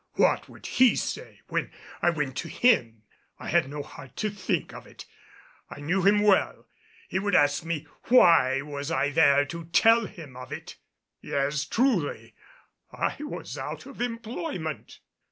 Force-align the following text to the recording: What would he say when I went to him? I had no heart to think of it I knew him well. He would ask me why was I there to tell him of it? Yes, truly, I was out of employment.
What 0.13 0.49
would 0.49 0.65
he 0.65 0.95
say 0.95 1.41
when 1.49 1.69
I 2.01 2.09
went 2.09 2.35
to 2.37 2.47
him? 2.47 3.03
I 3.37 3.49
had 3.49 3.69
no 3.69 3.83
heart 3.83 4.15
to 4.15 4.31
think 4.31 4.73
of 4.73 4.87
it 4.87 5.05
I 5.69 5.79
knew 5.79 6.01
him 6.01 6.21
well. 6.23 6.65
He 7.07 7.19
would 7.19 7.35
ask 7.35 7.63
me 7.63 7.85
why 8.05 8.63
was 8.63 8.89
I 8.89 9.11
there 9.11 9.45
to 9.45 9.65
tell 9.65 10.07
him 10.07 10.35
of 10.35 10.51
it? 10.51 10.77
Yes, 11.21 11.65
truly, 11.65 12.33
I 12.91 13.15
was 13.19 13.59
out 13.59 13.85
of 13.85 14.01
employment. 14.01 15.01